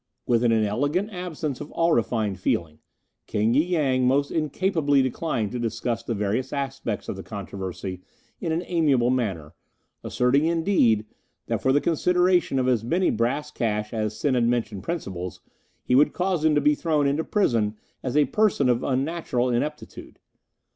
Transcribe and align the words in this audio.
With 0.25 0.43
an 0.43 0.51
inelegant 0.51 1.13
absence 1.13 1.61
of 1.61 1.69
all 1.73 1.93
refined 1.93 2.39
feeling, 2.39 2.79
King 3.27 3.53
y 3.53 3.59
Yang 3.59 4.07
most 4.07 4.31
incapably 4.31 5.03
declined 5.03 5.51
to 5.51 5.59
discuss 5.59 6.01
the 6.01 6.15
various 6.15 6.51
aspects 6.51 7.07
of 7.07 7.15
the 7.15 7.21
controversy 7.21 8.01
in 8.39 8.51
an 8.51 8.63
amiable 8.65 9.11
manner, 9.11 9.53
asserting, 10.03 10.45
indeed, 10.45 11.05
that 11.45 11.61
for 11.61 11.71
the 11.71 11.79
consideration 11.79 12.57
of 12.57 12.67
as 12.67 12.83
many 12.83 13.11
brass 13.11 13.51
cash 13.51 13.93
as 13.93 14.17
Sen 14.17 14.33
had 14.33 14.47
mentioned 14.47 14.81
principles 14.81 15.39
he 15.83 15.93
would 15.93 16.13
cause 16.13 16.43
him 16.43 16.55
to 16.55 16.61
be 16.61 16.73
thrown 16.73 17.05
into 17.05 17.23
prison 17.23 17.77
as 18.01 18.17
a 18.17 18.25
person 18.25 18.69
of 18.69 18.81
unnatural 18.83 19.51
ineptitude. 19.51 20.17